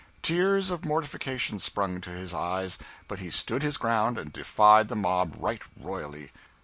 [0.23, 4.95] Tears of mortification sprang to his eyes, but he stood his ground and defied the
[4.95, 6.31] mob right royally.